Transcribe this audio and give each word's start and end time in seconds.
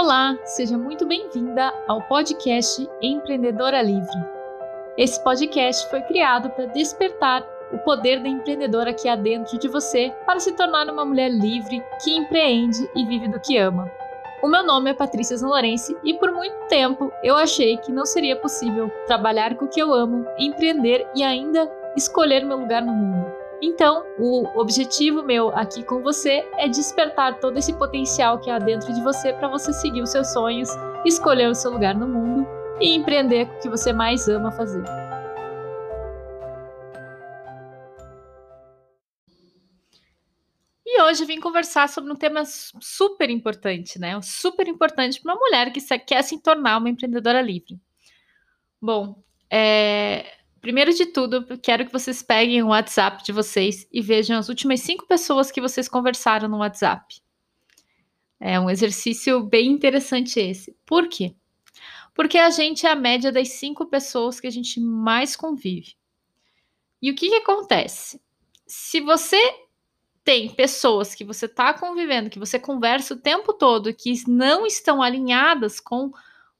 Olá, 0.00 0.38
seja 0.44 0.78
muito 0.78 1.04
bem-vinda 1.04 1.74
ao 1.88 2.00
podcast 2.02 2.88
Empreendedora 3.02 3.82
Livre. 3.82 4.16
Esse 4.96 5.20
podcast 5.24 5.90
foi 5.90 6.00
criado 6.02 6.50
para 6.50 6.66
despertar 6.66 7.44
o 7.72 7.78
poder 7.78 8.22
da 8.22 8.28
empreendedora 8.28 8.94
que 8.94 9.08
há 9.08 9.16
dentro 9.16 9.58
de 9.58 9.66
você 9.66 10.14
para 10.24 10.38
se 10.38 10.52
tornar 10.52 10.88
uma 10.88 11.04
mulher 11.04 11.28
livre 11.28 11.82
que 12.00 12.16
empreende 12.16 12.88
e 12.94 13.04
vive 13.06 13.26
do 13.26 13.40
que 13.40 13.58
ama. 13.58 13.90
O 14.40 14.46
meu 14.46 14.64
nome 14.64 14.88
é 14.88 14.94
Patrícia 14.94 15.36
Zanlorense 15.36 15.96
e 16.04 16.14
por 16.14 16.30
muito 16.30 16.68
tempo 16.68 17.12
eu 17.24 17.36
achei 17.36 17.76
que 17.78 17.90
não 17.90 18.06
seria 18.06 18.36
possível 18.36 18.88
trabalhar 19.08 19.56
com 19.56 19.64
o 19.64 19.68
que 19.68 19.82
eu 19.82 19.92
amo, 19.92 20.24
empreender 20.38 21.08
e 21.12 21.24
ainda 21.24 21.68
escolher 21.96 22.44
meu 22.44 22.60
lugar 22.60 22.82
no 22.82 22.92
mundo. 22.92 23.37
Então, 23.60 24.06
o 24.16 24.60
objetivo 24.60 25.22
meu 25.22 25.48
aqui 25.50 25.82
com 25.82 26.00
você 26.00 26.48
é 26.56 26.68
despertar 26.68 27.40
todo 27.40 27.58
esse 27.58 27.72
potencial 27.72 28.38
que 28.40 28.50
há 28.50 28.58
dentro 28.58 28.92
de 28.92 29.02
você 29.02 29.32
para 29.32 29.48
você 29.48 29.72
seguir 29.72 30.00
os 30.00 30.10
seus 30.10 30.32
sonhos, 30.32 30.68
escolher 31.04 31.48
o 31.48 31.54
seu 31.54 31.72
lugar 31.72 31.94
no 31.94 32.06
mundo 32.06 32.46
e 32.80 32.94
empreender 32.94 33.48
o 33.48 33.58
que 33.58 33.68
você 33.68 33.92
mais 33.92 34.28
ama 34.28 34.52
fazer. 34.52 34.84
E 40.86 41.02
hoje 41.02 41.24
vim 41.24 41.40
conversar 41.40 41.88
sobre 41.88 42.12
um 42.12 42.16
tema 42.16 42.44
super 42.44 43.28
importante, 43.28 43.98
né? 43.98 44.20
Super 44.22 44.68
importante 44.68 45.20
para 45.20 45.34
uma 45.34 45.40
mulher 45.40 45.72
que 45.72 45.80
quer 45.98 46.22
se 46.22 46.40
tornar 46.40 46.78
uma 46.78 46.88
empreendedora 46.88 47.42
livre. 47.42 47.78
Bom, 48.80 49.20
é, 49.50 50.37
Primeiro 50.60 50.92
de 50.92 51.06
tudo, 51.06 51.44
quero 51.58 51.86
que 51.86 51.92
vocês 51.92 52.22
peguem 52.22 52.62
o 52.62 52.68
WhatsApp 52.68 53.22
de 53.22 53.32
vocês 53.32 53.86
e 53.92 54.02
vejam 54.02 54.36
as 54.36 54.48
últimas 54.48 54.80
cinco 54.80 55.06
pessoas 55.06 55.50
que 55.50 55.60
vocês 55.60 55.88
conversaram 55.88 56.48
no 56.48 56.58
WhatsApp. 56.58 57.20
É 58.40 58.58
um 58.58 58.68
exercício 58.68 59.42
bem 59.42 59.70
interessante 59.70 60.38
esse. 60.40 60.76
Por 60.84 61.08
quê? 61.08 61.34
Porque 62.14 62.38
a 62.38 62.50
gente 62.50 62.86
é 62.86 62.90
a 62.90 62.96
média 62.96 63.30
das 63.30 63.50
cinco 63.50 63.86
pessoas 63.86 64.40
que 64.40 64.46
a 64.46 64.50
gente 64.50 64.80
mais 64.80 65.36
convive. 65.36 65.94
E 67.00 67.10
o 67.10 67.14
que, 67.14 67.28
que 67.28 67.36
acontece? 67.36 68.20
Se 68.66 69.00
você 69.00 69.40
tem 70.24 70.48
pessoas 70.48 71.14
que 71.14 71.24
você 71.24 71.46
está 71.46 71.72
convivendo, 71.72 72.28
que 72.28 72.38
você 72.38 72.58
conversa 72.58 73.14
o 73.14 73.20
tempo 73.20 73.52
todo, 73.52 73.94
que 73.94 74.12
não 74.28 74.66
estão 74.66 75.00
alinhadas 75.00 75.80
com 75.80 76.12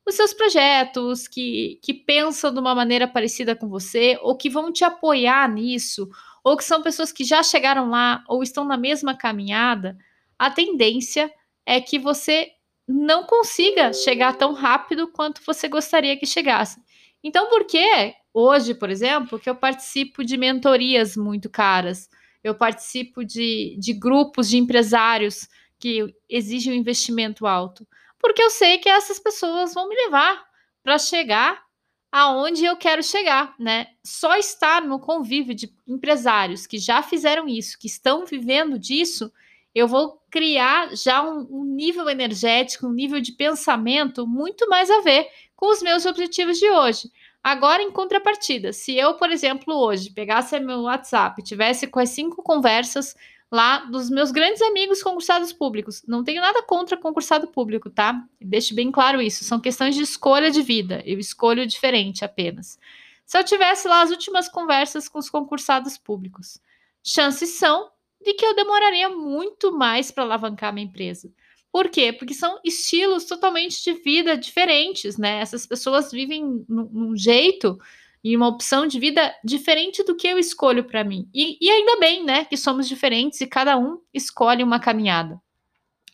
os 0.09 0.15
seus 0.15 0.33
projetos, 0.33 1.29
que, 1.29 1.79
que 1.83 1.93
pensam 1.93 2.53
de 2.53 2.59
uma 2.59 2.75
maneira 2.75 3.07
parecida 3.07 3.55
com 3.55 3.69
você, 3.69 4.19
ou 4.23 4.37
que 4.37 4.49
vão 4.49 4.73
te 4.73 4.85
apoiar 4.85 5.49
nisso, 5.53 6.09
ou 6.43 6.57
que 6.57 6.65
são 6.65 6.83
pessoas 6.83 7.13
que 7.13 7.25
já 7.25 7.43
chegaram 7.43 7.91
lá 7.91 8.25
ou 8.29 8.43
estão 8.43 8.65
na 8.65 8.77
mesma 8.77 9.17
caminhada, 9.17 9.97
a 10.39 10.51
tendência 10.51 11.31
é 11.67 11.81
que 11.81 11.99
você 11.99 12.49
não 12.87 13.25
consiga 13.25 13.93
chegar 13.93 14.33
tão 14.37 14.55
rápido 14.55 15.09
quanto 15.09 15.43
você 15.45 15.69
gostaria 15.69 16.17
que 16.17 16.25
chegasse. 16.25 16.81
Então, 17.23 17.51
por 17.51 17.67
que 17.67 18.15
hoje, 18.33 18.75
por 18.75 18.89
exemplo, 18.89 19.39
que 19.39 19.51
eu 19.51 19.55
participo 19.55 20.25
de 20.25 20.39
mentorias 20.39 21.17
muito 21.17 21.51
caras? 21.51 22.09
Eu 22.43 22.55
participo 22.55 23.25
de, 23.25 23.77
de 23.79 23.93
grupos 23.93 24.49
de 24.49 24.57
empresários 24.57 25.49
que 25.79 26.15
exigem 26.29 26.73
um 26.73 26.77
investimento 26.77 27.47
alto 27.47 27.87
porque 28.19 28.43
eu 28.43 28.51
sei 28.51 28.79
que 28.79 28.89
essas 28.89 29.19
pessoas 29.19 29.75
vão 29.75 29.89
me 29.89 29.95
levar 29.95 30.45
para 30.83 30.99
chegar 30.99 31.63
aonde 32.11 32.65
eu 32.65 32.77
quero 32.77 33.03
chegar, 33.03 33.55
né? 33.59 33.89
Só 34.03 34.37
estar 34.37 34.83
no 34.83 34.99
convívio 34.99 35.55
de 35.55 35.73
empresários 35.87 36.67
que 36.67 36.79
já 36.79 37.03
fizeram 37.03 37.47
isso, 37.47 37.79
que 37.79 37.87
estão 37.87 38.25
vivendo 38.25 38.79
disso, 38.79 39.31
eu 39.75 39.87
vou 39.87 40.21
criar 40.31 40.97
já 40.97 41.23
um, 41.23 41.47
um 41.51 41.65
nível 41.65 42.09
energético, 42.09 42.87
um 42.87 42.93
nível 42.93 43.21
de 43.21 43.33
pensamento 43.33 44.27
muito 44.27 44.69
mais 44.69 44.91
a 44.91 45.01
ver 45.01 45.29
com 45.55 45.71
os 45.71 45.83
meus 45.83 46.07
objetivos 46.07 46.59
de 46.59 46.71
hoje. 46.71 47.11
Agora, 47.43 47.83
em 47.83 47.91
contrapartida, 47.91 48.73
se 48.73 48.97
eu, 48.97 49.15
por 49.15 49.31
exemplo, 49.31 49.75
hoje 49.75 50.11
pegasse 50.11 50.59
meu 50.59 50.83
WhatsApp, 50.83 51.43
tivesse 51.43 51.87
com 51.87 52.01
as 52.01 52.11
cinco 52.11 52.43
conversas 52.43 53.15
lá 53.51 53.79
dos 53.79 54.11
meus 54.11 54.31
grandes 54.31 54.61
amigos 54.63 55.03
concursados 55.03 55.53
públicos. 55.53 56.03
Não 56.07 56.23
tenho 56.23 56.41
nada 56.43 56.63
contra 56.63 56.97
concursado 56.97 57.49
público, 57.49 57.89
tá? 57.89 58.23
Deixe 58.41 58.75
bem 58.75 58.91
claro 58.91 59.21
isso. 59.21 59.45
São 59.45 59.59
questões 59.59 59.95
de 59.95 60.03
escolha 60.03 60.51
de 60.51 60.63
vida. 60.63 61.03
Eu 61.07 61.19
escolho 61.19 61.67
diferente 61.67 62.25
apenas. 62.25 62.79
Se 63.25 63.39
eu 63.39 63.45
tivesse 63.45 63.89
lá 63.89 64.03
as 64.03 64.11
últimas 64.11 64.49
conversas 64.49 65.09
com 65.09 65.19
os 65.19 65.31
concursados 65.31 65.99
públicos, 65.99 66.61
chances 67.03 67.51
são 67.51 67.91
de 68.23 68.35
que 68.35 68.45
eu 68.45 68.55
demoraria 68.55 69.09
muito 69.09 69.73
mais 69.73 70.11
para 70.11 70.25
alavancar 70.25 70.73
minha 70.73 70.87
empresa. 70.87 71.31
Por 71.71 71.89
quê? 71.89 72.13
Porque 72.13 72.35
são 72.35 72.59
estilos 72.65 73.25
totalmente 73.27 73.83
de 73.85 73.93
vida 73.93 74.37
diferentes, 74.37 75.17
né? 75.19 75.41
Essas 75.41 75.67
pessoas 75.67 76.11
vivem 76.11 76.65
num, 76.69 77.17
jeito 77.17 77.79
e 78.23 78.37
uma 78.37 78.49
opção 78.49 78.87
de 78.87 78.99
vida 78.99 79.35
diferente 79.45 80.03
do 80.03 80.17
que 80.17 80.27
eu 80.27 80.39
escolho 80.39 80.85
para 80.85 81.05
mim. 81.05 81.29
E, 81.35 81.59
e, 81.61 81.71
ainda 81.71 81.99
bem, 81.99 82.25
né, 82.25 82.45
que 82.45 82.57
somos 82.57 82.89
diferentes 82.89 83.41
e 83.41 83.47
cada 83.47 83.77
um 83.79 83.99
escolhe 84.13 84.63
uma 84.63 84.81
caminhada. 84.81 85.41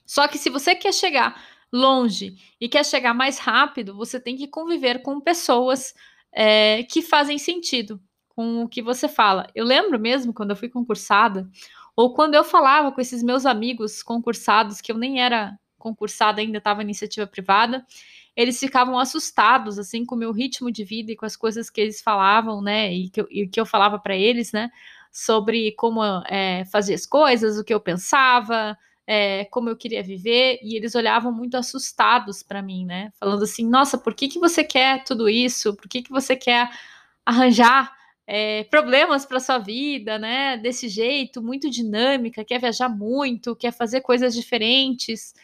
Só 0.06 0.28
que 0.28 0.38
se 0.38 0.50
você 0.50 0.74
quer 0.74 0.92
chegar 0.92 1.42
longe 1.72 2.36
e 2.60 2.68
quer 2.68 2.84
chegar 2.84 3.14
mais 3.14 3.38
rápido, 3.38 3.96
você 3.96 4.20
tem 4.20 4.36
que 4.36 4.46
conviver 4.46 5.02
com 5.02 5.20
pessoas 5.20 5.94
é, 6.32 6.82
que 6.84 7.02
fazem 7.02 7.38
sentido 7.38 8.00
com 8.28 8.62
o 8.62 8.68
que 8.68 8.82
você 8.82 9.08
fala. 9.08 9.46
Eu 9.54 9.64
lembro 9.64 9.98
mesmo 9.98 10.32
quando 10.32 10.50
eu 10.50 10.56
fui 10.56 10.68
concursada, 10.68 11.48
ou 11.96 12.12
quando 12.12 12.34
eu 12.34 12.44
falava 12.44 12.90
com 12.92 13.00
esses 13.00 13.22
meus 13.22 13.46
amigos 13.46 14.02
concursados, 14.02 14.80
que 14.80 14.90
eu 14.90 14.98
nem 14.98 15.22
era 15.22 15.56
concursada 15.84 16.40
ainda, 16.40 16.56
estava 16.56 16.82
iniciativa 16.82 17.26
privada, 17.26 17.84
eles 18.34 18.58
ficavam 18.58 18.98
assustados, 18.98 19.78
assim, 19.78 20.04
com 20.04 20.14
o 20.14 20.18
meu 20.18 20.32
ritmo 20.32 20.70
de 20.72 20.82
vida 20.82 21.12
e 21.12 21.16
com 21.16 21.26
as 21.26 21.36
coisas 21.36 21.68
que 21.68 21.80
eles 21.80 22.00
falavam, 22.00 22.62
né, 22.62 22.92
e 22.92 23.10
que 23.10 23.20
eu, 23.20 23.28
e 23.30 23.46
que 23.46 23.60
eu 23.60 23.66
falava 23.66 23.98
para 23.98 24.16
eles, 24.16 24.50
né, 24.50 24.70
sobre 25.12 25.72
como 25.72 26.02
é, 26.26 26.64
fazer 26.64 26.94
as 26.94 27.06
coisas, 27.06 27.58
o 27.58 27.64
que 27.64 27.72
eu 27.72 27.80
pensava, 27.80 28.76
é, 29.06 29.44
como 29.46 29.68
eu 29.68 29.76
queria 29.76 30.02
viver, 30.02 30.58
e 30.62 30.74
eles 30.74 30.94
olhavam 30.94 31.30
muito 31.30 31.56
assustados 31.56 32.42
para 32.42 32.62
mim, 32.62 32.86
né, 32.86 33.12
falando 33.20 33.44
assim, 33.44 33.68
nossa, 33.68 33.98
por 33.98 34.14
que, 34.14 34.26
que 34.28 34.38
você 34.40 34.64
quer 34.64 35.04
tudo 35.04 35.28
isso? 35.28 35.76
Por 35.76 35.86
que, 35.88 36.02
que 36.02 36.10
você 36.10 36.34
quer 36.34 36.70
arranjar 37.26 37.92
é, 38.26 38.64
problemas 38.64 39.26
para 39.26 39.38
sua 39.40 39.58
vida, 39.58 40.18
né, 40.18 40.56
desse 40.56 40.88
jeito, 40.88 41.42
muito 41.42 41.70
dinâmica, 41.70 42.44
quer 42.44 42.58
viajar 42.58 42.88
muito, 42.88 43.54
quer 43.54 43.72
fazer 43.72 44.00
coisas 44.00 44.34
diferentes, 44.34 45.34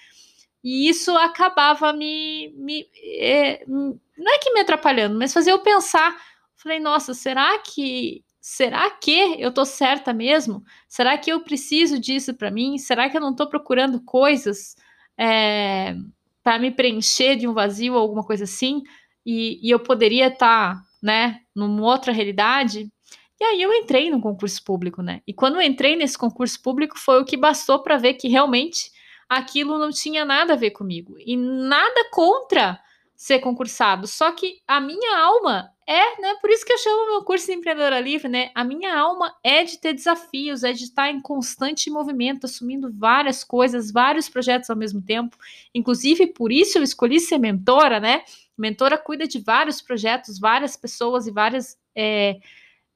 e 0.63 0.89
isso 0.89 1.17
acabava 1.17 1.93
me. 1.93 2.53
me 2.57 2.87
é, 3.03 3.65
não 3.67 3.99
é 4.35 4.39
que 4.39 4.53
me 4.53 4.61
atrapalhando, 4.61 5.19
mas 5.19 5.33
fazia 5.33 5.53
eu 5.53 5.61
pensar. 5.61 6.15
Falei, 6.57 6.79
nossa, 6.79 7.15
será 7.15 7.59
que. 7.59 8.25
Será 8.41 8.91
que 8.91 9.37
eu 9.39 9.53
tô 9.53 9.67
certa 9.67 10.15
mesmo? 10.15 10.65
Será 10.89 11.17
que 11.19 11.31
eu 11.31 11.41
preciso 11.41 11.99
disso 11.99 12.35
para 12.35 12.51
mim? 12.51 12.79
Será 12.79 13.09
que 13.09 13.17
eu 13.17 13.21
não 13.21 13.35
tô 13.35 13.47
procurando 13.47 14.03
coisas 14.03 14.75
é, 15.17 15.95
para 16.43 16.59
me 16.59 16.71
preencher 16.71 17.37
de 17.37 17.47
um 17.47 17.53
vazio 17.53 17.95
ou 17.95 18.01
alguma 18.01 18.25
coisa 18.25 18.45
assim? 18.45 18.83
E, 19.27 19.61
e 19.63 19.71
eu 19.71 19.79
poderia 19.79 20.29
estar, 20.29 20.75
tá, 20.75 20.83
né, 21.03 21.41
numa 21.55 21.83
outra 21.83 22.13
realidade? 22.13 22.91
E 23.39 23.45
aí 23.45 23.61
eu 23.61 23.73
entrei 23.75 24.11
no 24.11 24.21
concurso 24.21 24.63
público, 24.65 25.03
né? 25.03 25.21
E 25.27 25.35
quando 25.35 25.57
eu 25.57 25.63
entrei 25.63 25.95
nesse 25.95 26.17
concurso 26.17 26.61
público 26.63 26.99
foi 26.99 27.21
o 27.21 27.25
que 27.25 27.37
bastou 27.37 27.83
para 27.83 27.99
ver 27.99 28.15
que 28.15 28.29
realmente 28.29 28.91
aquilo 29.31 29.79
não 29.79 29.91
tinha 29.91 30.25
nada 30.25 30.55
a 30.55 30.57
ver 30.57 30.73
comigo. 30.73 31.15
E 31.25 31.37
nada 31.37 32.11
contra 32.11 32.81
ser 33.15 33.39
concursado, 33.39 34.07
só 34.07 34.33
que 34.33 34.61
a 34.67 34.81
minha 34.81 35.19
alma 35.19 35.71
é, 35.87 36.21
né? 36.21 36.37
Por 36.41 36.49
isso 36.51 36.65
que 36.65 36.73
eu 36.73 36.79
chamo 36.79 37.11
meu 37.11 37.25
curso 37.25 37.47
de 37.47 37.53
empreendedora 37.53 37.99
livre, 37.99 38.29
né? 38.29 38.51
A 38.55 38.63
minha 38.63 38.97
alma 38.97 39.35
é 39.43 39.65
de 39.65 39.77
ter 39.77 39.93
desafios, 39.93 40.63
é 40.63 40.73
de 40.73 40.85
estar 40.85 41.11
em 41.11 41.21
constante 41.21 41.91
movimento, 41.91 42.45
assumindo 42.45 42.93
várias 42.93 43.43
coisas, 43.43 43.91
vários 43.91 44.29
projetos 44.29 44.71
ao 44.71 44.77
mesmo 44.77 45.03
tempo. 45.03 45.37
Inclusive, 45.75 46.29
por 46.29 46.53
isso 46.53 46.79
eu 46.79 46.83
escolhi 46.83 47.19
ser 47.19 47.39
mentora, 47.39 47.99
né? 47.99 48.23
Mentora 48.57 48.97
cuida 48.97 49.27
de 49.27 49.41
vários 49.41 49.83
projetos, 49.83 50.39
várias 50.39 50.77
pessoas 50.77 51.27
e 51.27 51.33
várias 51.33 51.77
é, 51.95 52.39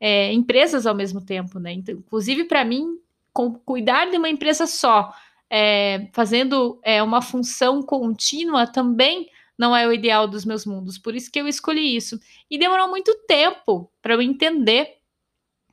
é, 0.00 0.32
empresas 0.32 0.86
ao 0.86 0.94
mesmo 0.94 1.20
tempo, 1.20 1.58
né? 1.58 1.72
Então, 1.72 1.96
inclusive, 1.96 2.44
para 2.44 2.64
mim, 2.64 2.96
com, 3.32 3.52
cuidar 3.52 4.08
de 4.08 4.16
uma 4.16 4.28
empresa 4.28 4.66
só 4.68 5.12
é, 5.50 6.08
fazendo 6.12 6.80
é, 6.82 7.02
uma 7.02 7.22
função 7.22 7.82
contínua 7.82 8.66
também 8.66 9.28
não 9.58 9.74
é 9.74 9.86
o 9.86 9.92
ideal 9.92 10.26
dos 10.26 10.44
meus 10.44 10.66
mundos. 10.66 10.98
Por 10.98 11.14
isso 11.14 11.30
que 11.30 11.40
eu 11.40 11.46
escolhi 11.46 11.96
isso. 11.96 12.18
E 12.50 12.58
demorou 12.58 12.88
muito 12.88 13.14
tempo 13.26 13.90
para 14.02 14.14
eu 14.14 14.22
entender 14.22 14.96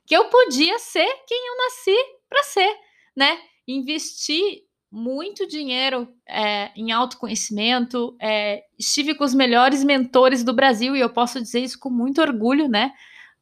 que 0.06 0.16
eu 0.16 0.26
podia 0.26 0.78
ser 0.78 1.08
quem 1.26 1.48
eu 1.48 1.56
nasci 1.58 1.96
para 2.28 2.42
ser, 2.44 2.76
né? 3.16 3.38
Investir 3.66 4.62
muito 4.90 5.46
dinheiro 5.46 6.06
é, 6.28 6.70
em 6.76 6.92
autoconhecimento, 6.92 8.14
é, 8.20 8.62
estive 8.78 9.14
com 9.14 9.24
os 9.24 9.34
melhores 9.34 9.82
mentores 9.82 10.44
do 10.44 10.52
Brasil 10.52 10.94
e 10.94 11.00
eu 11.00 11.08
posso 11.10 11.40
dizer 11.40 11.60
isso 11.60 11.78
com 11.78 11.88
muito 11.88 12.20
orgulho, 12.20 12.68
né? 12.68 12.92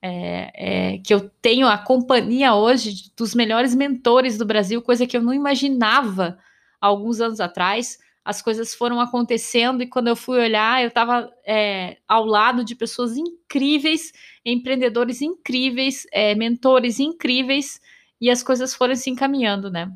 É, 0.02 0.94
é, 0.94 0.98
que 0.98 1.12
eu 1.12 1.28
tenho 1.42 1.66
a 1.66 1.76
companhia 1.76 2.54
hoje 2.54 3.12
dos 3.14 3.34
melhores 3.34 3.74
mentores 3.74 4.38
do 4.38 4.46
Brasil, 4.46 4.80
coisa 4.80 5.06
que 5.06 5.14
eu 5.14 5.20
não 5.20 5.34
imaginava 5.34 6.38
alguns 6.80 7.20
anos 7.20 7.40
atrás. 7.40 7.98
as 8.24 8.40
coisas 8.40 8.74
foram 8.74 9.00
acontecendo 9.00 9.82
e 9.82 9.86
quando 9.86 10.08
eu 10.08 10.16
fui 10.16 10.38
olhar, 10.38 10.82
eu 10.82 10.88
estava 10.88 11.30
é, 11.44 11.98
ao 12.08 12.24
lado 12.24 12.64
de 12.64 12.74
pessoas 12.74 13.16
incríveis, 13.16 14.12
empreendedores 14.44 15.20
incríveis, 15.20 16.06
é, 16.12 16.34
mentores 16.34 17.00
incríveis, 17.00 17.80
e 18.20 18.30
as 18.30 18.42
coisas 18.42 18.74
foram 18.74 18.94
se 18.94 19.10
encaminhando, 19.10 19.70
né? 19.70 19.90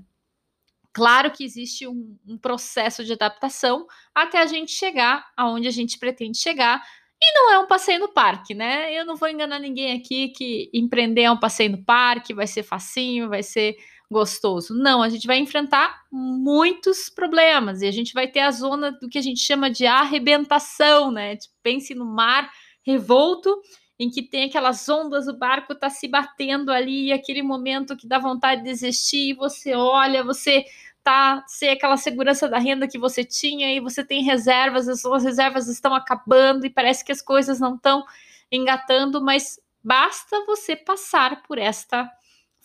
Claro 0.92 1.30
que 1.30 1.44
existe 1.44 1.86
um, 1.86 2.16
um 2.26 2.38
processo 2.38 3.04
de 3.04 3.12
adaptação 3.12 3.86
até 4.14 4.40
a 4.40 4.46
gente 4.46 4.70
chegar 4.70 5.26
aonde 5.36 5.66
a 5.66 5.70
gente 5.70 5.98
pretende 5.98 6.38
chegar, 6.38 6.82
e 7.26 7.34
não 7.34 7.52
é 7.52 7.58
um 7.58 7.66
passeio 7.66 8.00
no 8.00 8.08
parque, 8.08 8.54
né? 8.54 8.92
Eu 8.92 9.04
não 9.04 9.16
vou 9.16 9.28
enganar 9.28 9.58
ninguém 9.58 9.96
aqui 9.96 10.28
que 10.28 10.70
empreender 10.72 11.22
é 11.22 11.30
um 11.30 11.38
passeio 11.38 11.70
no 11.72 11.84
parque, 11.84 12.34
vai 12.34 12.46
ser 12.46 12.62
facinho, 12.62 13.28
vai 13.28 13.42
ser 13.42 13.76
gostoso. 14.10 14.74
Não, 14.74 15.02
a 15.02 15.08
gente 15.08 15.26
vai 15.26 15.38
enfrentar 15.38 16.02
muitos 16.12 17.08
problemas 17.08 17.82
e 17.82 17.86
a 17.86 17.90
gente 17.90 18.12
vai 18.12 18.28
ter 18.28 18.40
a 18.40 18.50
zona 18.50 18.92
do 18.92 19.08
que 19.08 19.18
a 19.18 19.22
gente 19.22 19.40
chama 19.40 19.70
de 19.70 19.86
arrebentação, 19.86 21.10
né? 21.10 21.36
Tipo, 21.36 21.54
pense 21.62 21.94
no 21.94 22.04
mar 22.04 22.50
revolto 22.86 23.60
em 23.98 24.10
que 24.10 24.22
tem 24.22 24.44
aquelas 24.44 24.88
ondas, 24.88 25.28
o 25.28 25.36
barco 25.36 25.74
tá 25.74 25.88
se 25.88 26.08
batendo 26.08 26.70
ali, 26.70 27.06
e 27.06 27.12
aquele 27.12 27.42
momento 27.42 27.96
que 27.96 28.08
dá 28.08 28.18
vontade 28.18 28.62
de 28.62 28.68
desistir, 28.68 29.30
e 29.30 29.34
você 29.34 29.74
olha, 29.74 30.24
você 30.24 30.64
tá 31.04 31.44
sem 31.46 31.68
aquela 31.68 31.98
segurança 31.98 32.48
da 32.48 32.58
renda 32.58 32.88
que 32.88 32.98
você 32.98 33.22
tinha 33.22 33.72
e 33.72 33.78
você 33.78 34.02
tem 34.02 34.24
reservas, 34.24 34.88
as 34.88 35.02
suas 35.02 35.22
reservas 35.22 35.68
estão 35.68 35.94
acabando 35.94 36.64
e 36.64 36.70
parece 36.70 37.04
que 37.04 37.12
as 37.12 37.20
coisas 37.20 37.60
não 37.60 37.76
estão 37.76 38.02
engatando, 38.50 39.22
mas 39.22 39.60
basta 39.82 40.44
você 40.46 40.74
passar 40.74 41.42
por 41.42 41.58
esta 41.58 42.10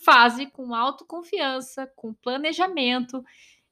fase 0.02 0.46
com 0.46 0.74
autoconfiança, 0.74 1.86
com 1.94 2.14
planejamento 2.14 3.22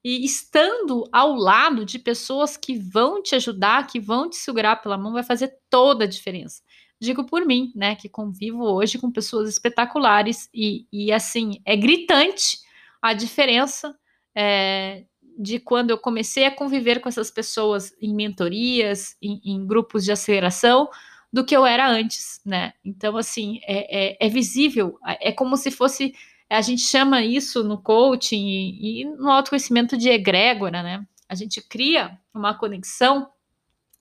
e 0.05 0.25
estando 0.25 1.09
ao 1.11 1.35
lado 1.35 1.87
de 1.87 1.99
pessoas 1.99 2.57
que 2.57 2.77
vão 2.79 3.23
te 3.23 3.35
ajudar, 3.35 3.87
que 3.87 3.99
vão 3.99 4.29
te 4.29 4.37
segurar 4.37 4.77
pela 4.77 4.99
mão, 4.99 5.15
vai 5.15 5.25
fazer 5.25 5.57
toda 5.71 6.05
a 6.05 6.09
diferença. 6.09 6.63
Digo 7.01 7.25
por 7.25 7.47
mim, 7.47 7.73
né, 7.75 7.95
que 7.97 8.09
convivo 8.09 8.65
hoje 8.65 8.99
com 8.99 9.11
pessoas 9.11 9.49
espetaculares 9.49 10.51
e, 10.53 10.87
e 10.93 11.11
assim, 11.11 11.63
é 11.65 11.75
gritante 11.75 12.59
a 13.01 13.15
diferença 13.15 13.97
é, 14.41 15.03
de 15.37 15.59
quando 15.59 15.91
eu 15.91 15.99
comecei 15.99 16.45
a 16.45 16.55
conviver 16.55 17.01
com 17.01 17.09
essas 17.09 17.29
pessoas 17.29 17.93
em 18.01 18.15
mentorias, 18.15 19.17
em, 19.21 19.41
em 19.45 19.67
grupos 19.67 20.05
de 20.05 20.13
aceleração, 20.13 20.89
do 21.33 21.45
que 21.45 21.57
eu 21.57 21.67
era 21.67 21.91
antes, 21.91 22.41
né? 22.47 22.73
Então, 22.85 23.17
assim, 23.17 23.59
é, 23.65 24.13
é, 24.13 24.27
é 24.27 24.29
visível, 24.29 24.97
é 25.05 25.33
como 25.33 25.57
se 25.57 25.73
fosse. 25.73 26.15
A 26.49 26.61
gente 26.61 26.83
chama 26.83 27.21
isso 27.23 27.65
no 27.65 27.83
coaching 27.83 28.47
e, 28.47 29.03
e 29.03 29.05
no 29.05 29.29
autoconhecimento 29.29 29.97
de 29.97 30.09
egrégora, 30.09 30.85
né? 30.85 31.05
A 31.29 31.35
gente 31.35 31.61
cria 31.61 32.17
uma 32.33 32.55
conexão 32.57 33.29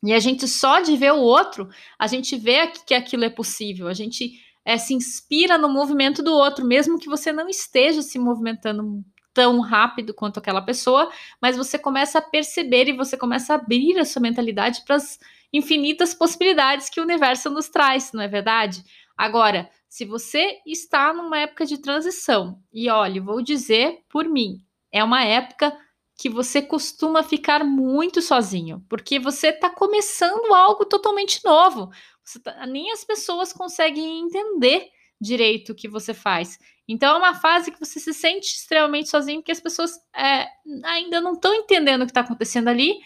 e 0.04 0.14
a 0.14 0.20
gente 0.20 0.48
só 0.48 0.82
de 0.82 0.96
ver 0.96 1.14
o 1.14 1.20
outro, 1.20 1.68
a 1.98 2.06
gente 2.06 2.38
vê 2.38 2.68
que 2.68 2.94
aquilo 2.94 3.26
é 3.26 3.30
possível, 3.30 3.88
a 3.88 3.94
gente 3.94 4.40
é, 4.64 4.78
se 4.78 4.94
inspira 4.94 5.58
no 5.58 5.68
movimento 5.68 6.22
do 6.22 6.32
outro, 6.32 6.64
mesmo 6.64 7.00
que 7.00 7.10
você 7.10 7.34
não 7.34 7.50
esteja 7.50 8.04
se 8.04 8.20
movimentando 8.20 9.04
tão 9.38 9.60
rápido 9.60 10.16
quanto 10.16 10.40
aquela 10.40 10.64
pessoa, 10.64 11.12
mas 11.40 11.56
você 11.56 11.78
começa 11.78 12.18
a 12.18 12.22
perceber 12.24 12.88
e 12.88 12.98
você 12.98 13.16
começa 13.16 13.54
a 13.54 13.58
abrir 13.58 14.00
a 14.00 14.04
sua 14.04 14.20
mentalidade 14.20 14.82
para 14.84 14.96
as 14.96 15.20
infinitas 15.54 16.12
possibilidades 16.12 16.90
que 16.90 17.00
o 17.00 17.04
universo 17.04 17.48
nos 17.52 17.70
traz, 17.70 18.12
não 18.12 18.24
é 18.24 18.28
verdade? 18.28 18.84
Agora, 19.16 19.70
se 19.88 20.06
você 20.06 20.58
está 20.66 21.14
numa 21.14 21.38
época 21.38 21.68
de 21.68 21.78
transição, 21.78 22.60
e 22.74 22.90
olha, 22.90 23.22
vou 23.22 23.40
dizer 23.40 24.00
por 24.10 24.28
mim, 24.28 24.58
é 24.92 25.04
uma 25.04 25.24
época 25.24 25.72
que 26.18 26.28
você 26.28 26.60
costuma 26.60 27.22
ficar 27.22 27.64
muito 27.64 28.24
sozinho, 28.24 28.84
porque 28.90 29.20
você 29.20 29.50
está 29.50 29.70
começando 29.70 30.52
algo 30.52 30.84
totalmente 30.84 31.46
novo. 31.46 31.92
Tá, 32.44 32.66
nem 32.66 32.92
as 32.92 33.04
pessoas 33.04 33.54
conseguem 33.54 34.22
entender 34.22 34.90
direito 35.22 35.74
o 35.74 35.76
que 35.76 35.88
você 35.88 36.12
faz. 36.12 36.58
Então 36.88 37.16
é 37.16 37.18
uma 37.18 37.36
fase 37.36 37.72
que 37.72 37.80
você 37.80 38.00
se 38.00 38.14
sente 38.14 38.48
extremamente 38.48 39.10
sozinho, 39.10 39.40
porque 39.40 39.52
as 39.52 39.60
pessoas 39.60 39.92
é, 40.16 40.48
ainda 40.86 41.20
não 41.20 41.34
estão 41.34 41.54
entendendo 41.54 42.02
o 42.02 42.06
que 42.06 42.12
está 42.12 42.22
acontecendo 42.22 42.70
ali, 42.70 43.00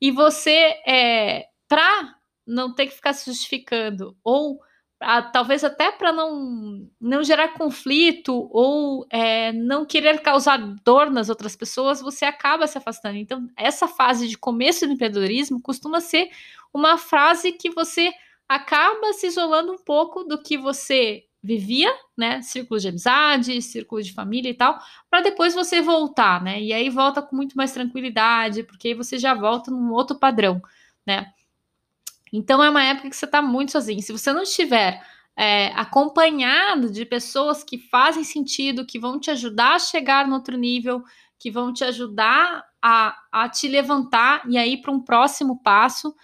e 0.00 0.10
você, 0.10 0.76
é, 0.86 1.46
para 1.68 2.14
não 2.46 2.74
ter 2.74 2.86
que 2.86 2.94
ficar 2.94 3.12
se 3.12 3.30
justificando, 3.30 4.16
ou 4.22 4.60
a, 5.00 5.22
talvez 5.22 5.62
até 5.62 5.92
para 5.92 6.12
não, 6.12 6.88
não 7.00 7.22
gerar 7.22 7.54
conflito 7.54 8.48
ou 8.50 9.06
é, 9.10 9.52
não 9.52 9.84
querer 9.84 10.20
causar 10.20 10.58
dor 10.84 11.10
nas 11.10 11.28
outras 11.28 11.54
pessoas, 11.54 12.00
você 12.00 12.24
acaba 12.24 12.66
se 12.66 12.78
afastando. 12.78 13.16
Então, 13.16 13.48
essa 13.56 13.86
fase 13.86 14.28
de 14.28 14.36
começo 14.36 14.86
do 14.86 14.92
empreendedorismo 14.92 15.60
costuma 15.60 16.00
ser 16.00 16.30
uma 16.72 16.98
fase 16.98 17.52
que 17.52 17.70
você 17.70 18.12
acaba 18.48 19.12
se 19.12 19.26
isolando 19.26 19.72
um 19.72 19.78
pouco 19.78 20.24
do 20.24 20.40
que 20.42 20.56
você 20.56 21.24
vivia, 21.42 21.92
né? 22.16 22.42
Círculo 22.42 22.80
de 22.80 22.88
amizade, 22.88 23.62
círculo 23.62 24.02
de 24.02 24.12
família 24.12 24.50
e 24.50 24.54
tal, 24.54 24.78
para 25.10 25.20
depois 25.22 25.54
você 25.54 25.80
voltar, 25.80 26.42
né? 26.42 26.60
E 26.60 26.72
aí 26.72 26.90
volta 26.90 27.22
com 27.22 27.36
muito 27.36 27.56
mais 27.56 27.72
tranquilidade, 27.72 28.62
porque 28.64 28.88
aí 28.88 28.94
você 28.94 29.18
já 29.18 29.34
volta 29.34 29.70
num 29.70 29.92
outro 29.92 30.18
padrão, 30.18 30.60
né? 31.06 31.32
Então 32.32 32.62
é 32.62 32.68
uma 32.70 32.84
época 32.84 33.08
que 33.08 33.16
você 33.16 33.24
está 33.24 33.40
muito 33.40 33.72
sozinho. 33.72 34.02
Se 34.02 34.12
você 34.12 34.32
não 34.32 34.42
estiver 34.42 35.02
é, 35.36 35.68
acompanhado 35.68 36.90
de 36.90 37.04
pessoas 37.06 37.62
que 37.62 37.78
fazem 37.78 38.24
sentido, 38.24 38.84
que 38.84 38.98
vão 38.98 39.20
te 39.20 39.30
ajudar 39.30 39.76
a 39.76 39.78
chegar 39.78 40.26
no 40.26 40.34
outro 40.34 40.56
nível, 40.56 41.02
que 41.38 41.50
vão 41.50 41.72
te 41.72 41.84
ajudar 41.84 42.64
a, 42.82 43.16
a 43.30 43.48
te 43.48 43.68
levantar 43.68 44.42
e 44.48 44.58
aí 44.58 44.76
para 44.76 44.92
um 44.92 45.00
próximo 45.00 45.62
passo, 45.62 46.14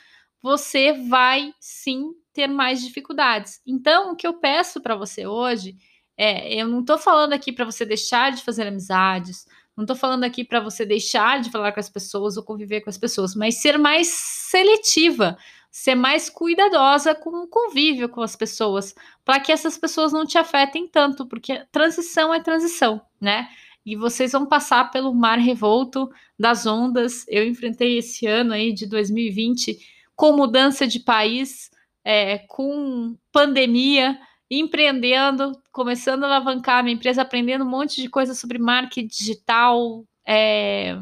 você 0.43 0.93
vai 1.09 1.55
sim 1.61 2.13
ter 2.35 2.49
mais 2.49 2.83
dificuldades. 2.83 3.63
Então, 3.67 4.13
o 4.13 4.17
que 4.17 4.27
eu 4.27 4.35
peço 4.35 4.81
para 4.83 4.95
você 4.95 5.27
hoje 5.27 5.77
é: 6.17 6.61
eu 6.61 6.69
não 6.69 6.81
estou 6.81 6.99
falando 6.99 7.33
aqui 7.33 7.53
para 7.53 7.65
você 7.65 7.87
deixar 7.87 8.33
de 8.33 8.43
fazer 8.43 8.67
amizades, 8.67 9.47
não 9.77 9.85
estou 9.85 9.97
falando 9.97 10.25
aqui 10.25 10.45
para 10.45 10.61
você 10.61 10.85
deixar 10.85 11.41
de 11.41 11.51
falar 11.51 11.73
com 11.73 11.81
as 11.81 11.89
pessoas 11.89 12.37
ou 12.37 12.43
conviver 12.43 12.83
com 12.83 12.91
as 12.91 12.99
pessoas, 12.99 13.35
mas 13.35 13.57
ser 13.57 13.79
mais 13.79 14.09
seletiva 14.09 15.39
ser 15.75 15.97
mais 15.97 16.31
cuidadosa 16.31 17.17
com 17.17 17.31
o 17.31 17.49
convívio 17.49 18.09
com 18.09 18.23
as 18.23 18.37
pessoas, 18.37 18.95
para 19.25 19.41
que 19.41 19.51
essas 19.51 19.77
pessoas 19.77 20.13
não 20.13 20.25
te 20.25 20.39
afetem 20.39 20.87
tanto, 20.87 21.27
porque 21.27 21.65
transição 21.73 22.33
é 22.33 22.39
transição, 22.41 23.01
né? 23.21 23.49
E 23.85 23.97
vocês 23.97 24.31
vão 24.31 24.47
passar 24.47 24.93
pelo 24.93 25.13
mar 25.13 25.37
revolto 25.37 26.09
das 26.39 26.65
ondas. 26.65 27.27
Eu 27.27 27.45
enfrentei 27.45 27.99
esse 27.99 28.25
ano 28.25 28.53
aí 28.53 28.73
de 28.73 28.87
2020 28.87 29.77
com 30.15 30.37
mudança 30.37 30.87
de 30.87 31.01
país, 31.01 31.73
é, 32.05 32.39
com 32.39 33.17
pandemia, 33.33 34.19
empreendendo, 34.51 35.53
começando 35.73 36.25
a 36.25 36.27
alavancar 36.27 36.85
minha 36.85 36.95
empresa, 36.95 37.23
aprendendo 37.23 37.65
um 37.65 37.71
monte 37.71 38.01
de 38.03 38.09
coisa 38.09 38.35
sobre 38.35 38.59
marketing 38.59 39.07
digital, 39.07 40.05
é, 40.27 40.97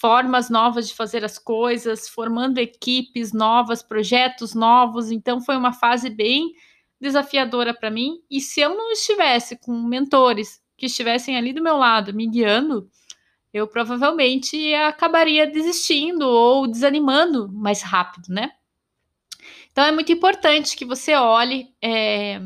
formas 0.00 0.48
novas 0.48 0.88
de 0.88 0.94
fazer 0.94 1.24
as 1.24 1.38
coisas, 1.38 2.08
formando 2.08 2.58
equipes 2.58 3.32
novas, 3.32 3.82
projetos 3.82 4.54
novos. 4.54 5.10
Então 5.10 5.40
foi 5.40 5.56
uma 5.56 5.72
fase 5.72 6.10
bem 6.10 6.52
desafiadora 7.00 7.72
para 7.74 7.90
mim. 7.90 8.18
E 8.30 8.40
se 8.40 8.60
eu 8.60 8.76
não 8.76 8.90
estivesse 8.90 9.56
com 9.58 9.72
mentores 9.72 10.60
que 10.76 10.86
estivessem 10.86 11.36
ali 11.36 11.52
do 11.52 11.62
meu 11.62 11.76
lado 11.76 12.14
me 12.14 12.26
guiando, 12.26 12.88
eu 13.52 13.66
provavelmente 13.66 14.72
acabaria 14.74 15.46
desistindo 15.46 16.22
ou 16.22 16.66
desanimando 16.66 17.50
mais 17.52 17.82
rápido, 17.82 18.28
né? 18.28 18.50
Então 19.72 19.84
é 19.84 19.92
muito 19.92 20.12
importante 20.12 20.76
que 20.76 20.84
você 20.84 21.14
olhe 21.14 21.74
é, 21.82 22.40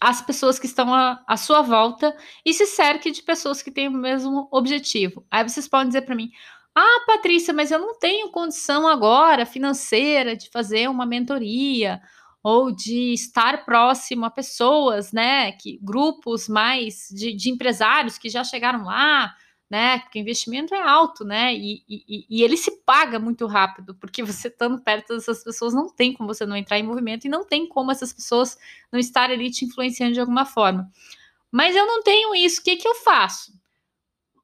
as 0.00 0.20
pessoas 0.22 0.58
que 0.58 0.66
estão 0.66 0.92
à, 0.94 1.36
sua 1.36 1.62
volta 1.62 2.16
e 2.44 2.52
se 2.52 2.66
cerque 2.66 3.10
de 3.10 3.22
pessoas 3.22 3.62
que 3.62 3.70
têm 3.70 3.88
o 3.88 3.92
mesmo 3.92 4.48
objetivo. 4.50 5.24
Aí 5.30 5.48
vocês 5.48 5.68
podem 5.68 5.88
dizer 5.88 6.02
para 6.02 6.14
mim: 6.14 6.30
Ah, 6.74 7.04
Patrícia, 7.06 7.54
mas 7.54 7.70
eu 7.70 7.78
não 7.78 7.98
tenho 7.98 8.30
condição 8.30 8.86
agora 8.86 9.46
financeira 9.46 10.36
de 10.36 10.50
fazer 10.50 10.88
uma 10.88 11.06
mentoria 11.06 12.00
ou 12.42 12.72
de 12.72 13.12
estar 13.12 13.64
próximo 13.64 14.24
a 14.24 14.30
pessoas, 14.30 15.12
né? 15.12 15.52
Que 15.52 15.78
grupos 15.82 16.48
mais 16.48 17.08
de, 17.10 17.34
de 17.34 17.50
empresários 17.50 18.16
que 18.16 18.28
já 18.28 18.42
chegaram 18.42 18.84
lá 18.84 19.34
né? 19.70 20.00
Porque 20.00 20.18
investimento 20.18 20.74
é 20.74 20.82
alto, 20.82 21.24
né? 21.24 21.54
E, 21.54 21.84
e, 21.88 22.26
e, 22.28 22.42
ele 22.42 22.56
se 22.56 22.82
paga 22.84 23.20
muito 23.20 23.46
rápido, 23.46 23.94
porque 23.94 24.20
você 24.20 24.48
estando 24.48 24.80
perto 24.82 25.14
dessas 25.14 25.44
pessoas 25.44 25.72
não 25.72 25.88
tem 25.88 26.12
como 26.12 26.26
você 26.26 26.44
não 26.44 26.56
entrar 26.56 26.76
em 26.80 26.82
movimento 26.82 27.24
e 27.24 27.30
não 27.30 27.44
tem 27.44 27.68
como 27.68 27.92
essas 27.92 28.12
pessoas 28.12 28.58
não 28.90 28.98
estarem 28.98 29.36
ali 29.36 29.48
te 29.48 29.64
influenciando 29.64 30.12
de 30.12 30.20
alguma 30.20 30.44
forma. 30.44 30.90
Mas 31.52 31.76
eu 31.76 31.86
não 31.86 32.02
tenho 32.02 32.34
isso, 32.34 32.60
o 32.60 32.64
que, 32.64 32.76
que 32.76 32.88
eu 32.88 32.96
faço? 32.96 33.52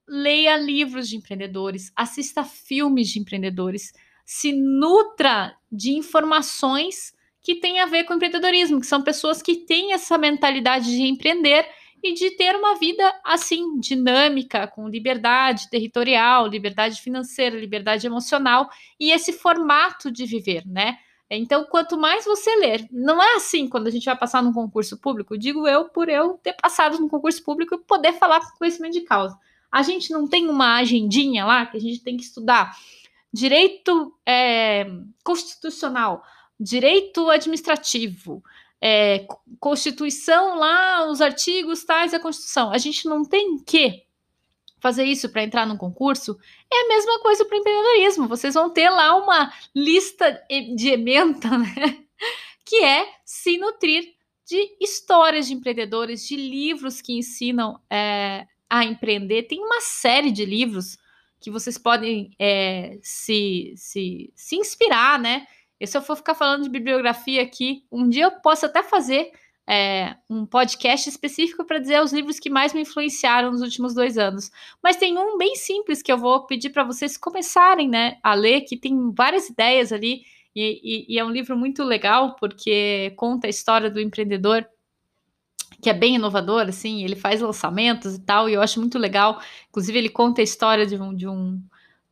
Leia 0.07 0.57
livros 0.57 1.09
de 1.09 1.17
empreendedores, 1.17 1.91
assista 1.97 2.45
filmes 2.45 3.09
de 3.09 3.19
empreendedores, 3.19 3.93
se 4.25 4.53
nutra 4.53 5.57
de 5.71 5.91
informações 5.91 7.13
que 7.43 7.57
têm 7.57 7.81
a 7.81 7.87
ver 7.87 8.05
com 8.05 8.15
empreendedorismo, 8.15 8.81
que 8.81 8.87
são 8.87 9.03
pessoas 9.03 9.43
que 9.43 9.57
têm 9.57 9.93
essa 9.93 10.17
mentalidade 10.17 10.87
de 10.87 11.03
empreender 11.03 11.69
e 12.03 12.15
de 12.15 12.31
ter 12.33 12.55
uma 12.55 12.75
vida 12.77 13.03
assim 13.25 13.79
dinâmica, 13.81 14.67
com 14.67 14.89
liberdade 14.89 15.69
territorial, 15.71 16.47
liberdade 16.47 17.01
financeira, 17.01 17.59
liberdade 17.59 18.07
emocional 18.07 18.69
e 18.99 19.11
esse 19.11 19.33
formato 19.33 20.11
de 20.11 20.27
viver, 20.27 20.67
né? 20.67 20.99
Então, 21.29 21.65
quanto 21.65 21.99
mais 21.99 22.25
você 22.25 22.55
ler, 22.57 22.87
não 22.91 23.21
é 23.21 23.35
assim 23.35 23.69
quando 23.69 23.89
a 23.89 23.91
gente 23.91 24.05
vai 24.05 24.17
passar 24.17 24.43
num 24.43 24.53
concurso 24.53 24.97
público, 24.97 25.37
digo 25.37 25.67
eu 25.67 25.89
por 25.89 26.09
eu 26.09 26.39
ter 26.43 26.53
passado 26.53 27.01
num 27.01 27.09
concurso 27.09 27.43
público 27.43 27.75
e 27.75 27.79
poder 27.79 28.13
falar 28.13 28.41
com 28.41 28.59
conhecimento 28.59 28.93
de 28.93 29.01
causa. 29.01 29.37
A 29.71 29.83
gente 29.83 30.13
não 30.13 30.29
tem 30.29 30.49
uma 30.49 30.77
agendinha 30.77 31.45
lá 31.45 31.67
que 31.67 31.77
a 31.77 31.81
gente 31.81 32.01
tem 32.01 32.17
que 32.17 32.23
estudar 32.23 32.77
direito 33.33 34.15
é, 34.25 34.87
constitucional, 35.25 36.23
direito 36.59 37.29
administrativo, 37.29 38.43
é, 38.81 39.27
Constituição 39.59 40.57
lá, 40.59 41.09
os 41.09 41.21
artigos 41.21 41.85
tais 41.85 42.13
da 42.13 42.21
Constituição. 42.21 42.71
A 42.71 42.79
gente 42.79 43.07
não 43.09 43.25
tem 43.25 43.59
que 43.59 44.05
fazer 44.79 45.05
isso 45.05 45.29
para 45.31 45.43
entrar 45.43 45.67
num 45.67 45.77
concurso. 45.77 46.39
É 46.73 46.85
a 46.85 46.89
mesma 46.89 47.21
coisa 47.21 47.45
para 47.45 47.57
empreendedorismo. 47.57 48.29
Vocês 48.29 48.55
vão 48.55 48.71
ter 48.71 48.91
lá 48.91 49.17
uma 49.17 49.53
lista 49.75 50.43
de 50.77 50.89
ementa, 50.91 51.49
né? 51.59 52.05
Que 52.65 52.85
é 52.85 53.09
se 53.25 53.59
nutrir 53.59 54.15
de 54.47 54.77
histórias 54.81 55.49
de 55.49 55.55
empreendedores, 55.55 56.27
de 56.27 56.37
livros 56.37 57.01
que 57.01 57.19
ensinam 57.19 57.81
é, 57.91 58.47
a 58.71 58.85
empreender. 58.85 59.45
Tem 59.45 59.59
uma 59.61 59.81
série 59.81 60.31
de 60.31 60.45
livros 60.45 60.99
que 61.41 61.51
vocês 61.51 61.77
podem 61.77 62.31
é, 62.39 62.99
se, 63.03 63.75
se, 63.77 64.33
se 64.35 64.57
inspirar, 64.57 65.19
né? 65.19 65.47
E 65.81 65.87
se 65.87 65.97
eu 65.97 66.03
for 66.03 66.17
ficar 66.17 66.35
falando 66.35 66.63
de 66.63 66.71
bibliografia 66.71 67.43
aqui, 67.43 67.85
um 67.91 68.09
dia 68.09 68.25
eu 68.25 68.31
posso 68.41 68.67
até 68.67 68.83
fazer 68.83 69.31
é, 69.69 70.17
um 70.31 70.47
podcast 70.47 71.09
específico 71.09 71.65
para 71.65 71.79
dizer 71.79 72.01
os 72.01 72.13
livros 72.13 72.39
que 72.39 72.49
mais 72.49 72.73
me 72.73 72.83
influenciaram 72.83 73.51
nos 73.51 73.63
últimos 73.63 73.95
dois 73.95 74.17
anos. 74.17 74.51
Mas 74.83 74.97
tem 74.97 75.19
um 75.19 75.37
bem 75.37 75.57
simples 75.57 76.03
que 76.03 76.13
eu 76.13 76.17
vou 76.17 76.47
pedir 76.47 76.71
para 76.71 76.85
vocês 76.85 77.17
começarem 77.17 77.89
né, 77.89 78.19
a 78.23 78.35
ler, 78.35 78.63
que 78.63 78.77
tem 78.77 79.13
várias 79.13 79.49
ideias 79.49 79.93
ali, 79.93 80.23
e, 80.55 80.81
e, 80.83 81.15
e 81.15 81.19
é 81.19 81.25
um 81.25 81.31
livro 81.31 81.57
muito 81.57 81.83
legal, 81.83 82.37
porque 82.37 83.13
conta 83.17 83.47
a 83.47 83.51
história 83.51 83.91
do 83.91 84.01
empreendedor 84.01 84.67
que 85.83 85.91
é 85.91 85.93
bem 85.93 86.15
inovador, 86.15 86.63
assim, 86.63 87.05
ele 87.05 87.15
faz 87.17 87.41
lançamentos 87.41 88.15
e 88.15 88.21
tal, 88.21 88.49
e 88.49 88.55
eu 88.55 88.63
acho 88.63 88.81
muito 88.81 88.99
legal. 88.99 89.41
Inclusive, 89.69 89.99
ele 89.99 90.09
conta 90.09 90.41
a 90.41 90.45
história 90.45 90.87
de 90.87 90.97
um, 90.97 91.15
de 91.15 91.29
um, 91.29 91.61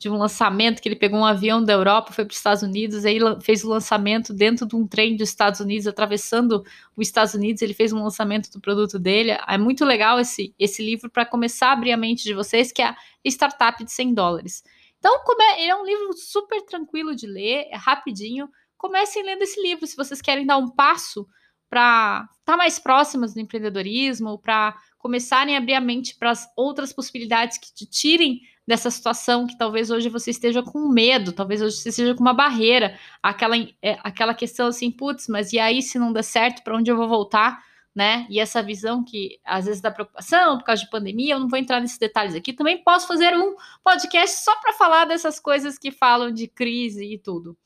de 0.04 0.11
um 0.11 0.18
lançamento 0.18 0.82
que 0.82 0.88
ele 0.88 0.96
pegou 0.96 1.18
um 1.18 1.25
avião 1.25 1.64
da 1.64 1.73
Europa, 1.73 2.12
foi 2.12 2.26
para 2.26 2.32
os 2.32 2.37
Estados 2.37 2.62
Unidos, 2.62 3.06
aí 3.06 3.18
fez 3.40 3.64
o 3.64 3.70
lançamento 3.70 4.34
dentro 4.34 4.66
de 4.66 4.76
um 4.76 4.87
trem 4.87 5.16
dos 5.16 5.30
Estados 5.30 5.61
Unidos, 5.61 5.87
atravessando 5.87 6.62
os 6.94 7.06
Estados 7.06 7.32
Unidos, 7.32 7.62
ele 7.62 7.73
fez 7.73 7.90
um 7.90 8.02
lançamento 8.02 8.50
do 8.50 8.61
produto 8.61 8.99
dele. 8.99 9.30
É 9.49 9.56
muito 9.56 9.82
legal 9.82 10.20
esse, 10.20 10.54
esse 10.58 10.84
livro 10.84 11.08
para 11.08 11.25
começar 11.25 11.68
a 11.68 11.73
abrir 11.73 11.90
a 11.90 11.96
mente 11.96 12.23
de 12.23 12.34
vocês, 12.34 12.70
que 12.70 12.82
é 12.82 12.88
a 12.88 12.96
Startup 13.25 13.82
de 13.82 13.90
100 13.90 14.12
dólares. 14.12 14.62
Então, 14.99 15.11
é, 15.40 15.62
ele 15.62 15.70
é 15.70 15.75
um 15.75 15.87
livro 15.87 16.12
super 16.12 16.61
tranquilo 16.66 17.16
de 17.16 17.26
ler, 17.26 17.66
é 17.70 17.76
rapidinho. 17.76 18.46
Comecem 18.76 19.25
lendo 19.25 19.40
esse 19.40 19.58
livro 19.62 19.87
se 19.87 19.96
vocês 19.96 20.20
querem 20.20 20.44
dar 20.44 20.58
um 20.58 20.68
passo 20.68 21.26
para 21.70 22.28
estar 22.40 22.52
tá 22.52 22.56
mais 22.58 22.78
próximas 22.78 23.32
do 23.32 23.40
empreendedorismo, 23.40 24.38
para 24.38 24.76
começarem 24.99 25.54
a 25.54 25.58
abrir 25.58 25.75
a 25.75 25.80
mente 25.80 26.14
para 26.14 26.30
as 26.30 26.46
outras 26.54 26.92
possibilidades 26.92 27.56
que 27.56 27.73
te 27.73 27.87
tirem 27.87 28.42
dessa 28.66 28.90
situação 28.90 29.47
que 29.47 29.56
talvez 29.59 29.90
hoje 29.90 30.09
você 30.09 30.30
esteja 30.30 30.62
com 30.62 30.88
medo, 30.88 31.33
talvez 31.33 31.61
hoje 31.61 31.76
você 31.76 31.90
esteja 31.90 32.14
com 32.14 32.21
uma 32.21 32.33
barreira, 32.33 32.99
aquela, 33.23 33.56
é, 33.83 33.99
aquela 34.02 34.35
questão 34.35 34.68
assim, 34.68 34.90
putz, 34.90 35.28
mas 35.28 35.52
e 35.52 35.59
aí 35.59 35.83
se 35.83 35.99
não 35.99 36.12
der 36.12 36.25
certo, 36.25 36.62
para 36.62 36.76
onde 36.76 36.90
eu 36.90 36.97
vou 36.97 37.09
voltar? 37.09 37.62
Né? 37.94 38.26
E 38.28 38.40
essa 38.40 38.61
visão 38.61 39.04
que 39.04 39.38
às 39.44 39.66
vezes 39.66 39.80
dá 39.80 39.88
preocupação 39.88 40.59
por 40.59 40.64
causa 40.64 40.83
de 40.83 40.90
pandemia, 40.90 41.35
eu 41.35 41.38
não 41.38 41.49
vou 41.49 41.59
entrar 41.59 41.80
nesses 41.80 41.99
detalhes 41.99 42.35
aqui. 42.35 42.52
Também 42.52 42.83
posso 42.83 43.06
fazer 43.06 43.37
um 43.37 43.54
podcast 43.85 44.42
só 44.42 44.56
para 44.61 44.73
falar 44.73 45.04
dessas 45.04 45.38
coisas 45.38 45.78
que 45.78 45.92
falam 45.92 46.33
de 46.33 46.49
crise 46.49 47.04
e 47.04 47.16
tudo. 47.18 47.56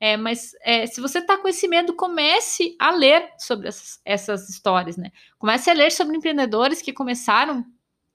É, 0.00 0.16
mas 0.16 0.52
é, 0.62 0.86
se 0.86 1.00
você 1.00 1.18
está 1.18 1.36
com 1.36 1.48
esse 1.48 1.68
medo, 1.68 1.94
comece 1.94 2.74
a 2.78 2.90
ler 2.90 3.30
sobre 3.38 3.68
essas, 3.68 4.00
essas 4.04 4.48
histórias, 4.48 4.96
né? 4.96 5.10
Comece 5.38 5.70
a 5.70 5.74
ler 5.74 5.92
sobre 5.92 6.16
empreendedores 6.16 6.80
que 6.82 6.92
começaram 6.92 7.64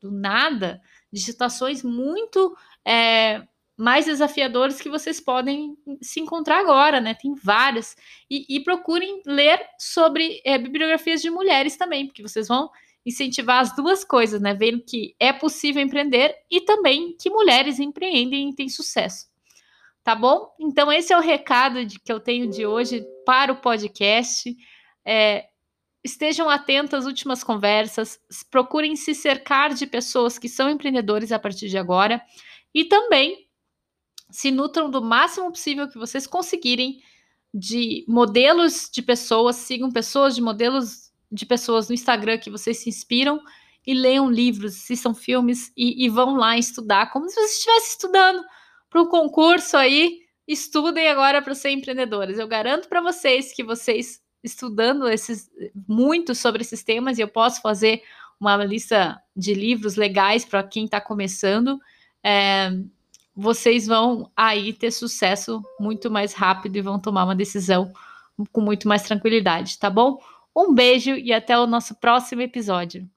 do 0.01 0.11
nada, 0.11 0.81
de 1.11 1.21
situações 1.21 1.83
muito 1.83 2.55
é, 2.85 3.41
mais 3.79 4.05
desafiadoras 4.05 4.81
que 4.81 4.89
vocês 4.89 5.21
podem 5.21 5.77
se 6.01 6.19
encontrar 6.19 6.59
agora, 6.59 6.99
né? 6.99 7.13
Tem 7.13 7.33
várias. 7.33 7.95
E, 8.29 8.45
e 8.57 8.59
procurem 8.61 9.21
ler 9.25 9.59
sobre 9.77 10.41
é, 10.43 10.57
bibliografias 10.57 11.21
de 11.21 11.29
mulheres 11.29 11.77
também, 11.77 12.05
porque 12.05 12.21
vocês 12.21 12.47
vão 12.47 12.69
incentivar 13.05 13.61
as 13.61 13.73
duas 13.75 14.03
coisas, 14.03 14.41
né? 14.41 14.53
Vendo 14.53 14.83
que 14.83 15.15
é 15.19 15.31
possível 15.31 15.81
empreender 15.81 16.35
e 16.51 16.61
também 16.61 17.15
que 17.17 17.29
mulheres 17.29 17.79
empreendem 17.79 18.49
e 18.49 18.55
têm 18.55 18.67
sucesso. 18.67 19.27
Tá 20.03 20.13
bom? 20.13 20.53
Então, 20.59 20.91
esse 20.91 21.13
é 21.13 21.17
o 21.17 21.21
recado 21.21 21.85
de, 21.85 21.99
que 21.99 22.11
eu 22.11 22.19
tenho 22.19 22.49
de 22.49 22.65
hoje 22.65 23.05
para 23.25 23.53
o 23.53 23.61
podcast. 23.61 24.55
É, 25.05 25.45
estejam 26.03 26.49
atentos 26.49 26.99
às 26.99 27.05
últimas 27.05 27.43
conversas, 27.43 28.19
procurem 28.49 28.95
se 28.95 29.13
cercar 29.13 29.73
de 29.73 29.85
pessoas 29.85 30.37
que 30.37 30.47
são 30.47 30.69
empreendedores 30.69 31.31
a 31.31 31.39
partir 31.39 31.69
de 31.69 31.77
agora 31.77 32.21
e 32.73 32.85
também 32.85 33.47
se 34.31 34.51
nutram 34.51 34.89
do 34.89 35.01
máximo 35.01 35.51
possível 35.51 35.89
que 35.89 35.97
vocês 35.97 36.27
conseguirem 36.27 37.01
de 37.53 38.05
modelos 38.07 38.89
de 38.91 39.01
pessoas, 39.01 39.55
sigam 39.55 39.91
pessoas 39.91 40.35
de 40.35 40.41
modelos 40.41 41.11
de 41.31 41.45
pessoas 41.45 41.87
no 41.89 41.95
Instagram 41.95 42.37
que 42.37 42.49
vocês 42.49 42.77
se 42.77 42.89
inspiram 42.89 43.41
e 43.85 43.93
leiam 43.93 44.29
livros, 44.29 44.75
assistam 44.75 45.13
filmes 45.13 45.71
e, 45.75 46.05
e 46.05 46.09
vão 46.09 46.35
lá 46.35 46.57
estudar 46.57 47.11
como 47.11 47.27
se 47.27 47.35
vocês 47.35 47.53
estivessem 47.53 47.89
estudando 47.89 48.43
para 48.89 49.01
o 49.01 49.09
concurso 49.09 49.77
aí. 49.77 50.19
Estudem 50.47 51.07
agora 51.07 51.41
para 51.41 51.53
ser 51.53 51.69
empreendedores. 51.71 52.39
Eu 52.39 52.47
garanto 52.47 52.87
para 52.87 53.01
vocês 53.01 53.53
que 53.53 53.63
vocês 53.63 54.19
estudando 54.43 55.07
esses 55.07 55.49
muito 55.87 56.33
sobre 56.33 56.61
esses 56.61 56.83
temas 56.83 57.17
e 57.17 57.21
eu 57.21 57.27
posso 57.27 57.61
fazer 57.61 58.03
uma 58.39 58.55
lista 58.57 59.21
de 59.35 59.53
livros 59.53 59.95
legais 59.95 60.45
para 60.45 60.63
quem 60.63 60.85
está 60.85 61.01
começando. 61.01 61.79
É, 62.23 62.71
vocês 63.35 63.87
vão 63.87 64.31
aí 64.35 64.73
ter 64.73 64.91
sucesso 64.91 65.63
muito 65.79 66.09
mais 66.09 66.33
rápido 66.33 66.77
e 66.77 66.81
vão 66.81 66.99
tomar 66.99 67.25
uma 67.25 67.35
decisão 67.35 67.91
com 68.51 68.61
muito 68.61 68.87
mais 68.87 69.03
tranquilidade, 69.03 69.77
tá 69.77 69.89
bom? 69.89 70.21
Um 70.55 70.73
beijo 70.73 71.11
e 71.11 71.33
até 71.33 71.57
o 71.57 71.67
nosso 71.67 71.95
próximo 71.95 72.41
episódio. 72.41 73.09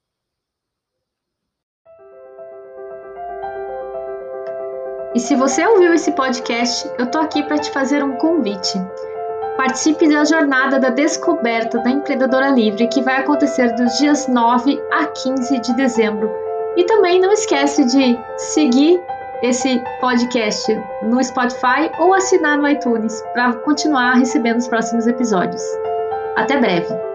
E 5.15 5.21
se 5.21 5.37
você 5.37 5.67
ouviu 5.67 5.93
esse 5.93 6.13
podcast, 6.13 6.89
eu 6.99 7.11
tô 7.11 7.19
aqui 7.19 7.43
para 7.43 7.59
te 7.59 7.71
fazer 7.71 8.03
um 8.03 8.17
convite. 8.17 8.79
Participe 9.57 10.09
da 10.09 10.25
jornada 10.25 10.79
da 10.79 10.91
descoberta 10.91 11.79
da 11.79 11.91
empreendedora 11.91 12.49
livre 12.49 12.89
que 12.89 13.03
vai 13.03 13.19
acontecer 13.19 13.75
dos 13.75 13.99
dias 13.99 14.27
9 14.27 14.81
a 14.93 15.07
15 15.07 15.61
de 15.61 15.77
dezembro. 15.77 16.31
E 16.77 16.85
também 16.85 17.21
não 17.21 17.33
esquece 17.33 17.85
de 17.85 18.19
seguir 18.37 18.99
esse 19.43 19.83
podcast 20.01 20.73
no 21.03 21.23
Spotify 21.23 21.91
ou 21.99 22.15
assinar 22.15 22.57
no 22.57 22.69
iTunes 22.69 23.21
para 23.35 23.53
continuar 23.55 24.15
recebendo 24.15 24.59
os 24.59 24.69
próximos 24.69 25.07
episódios. 25.07 25.63
Até 26.37 26.59
breve! 26.59 27.12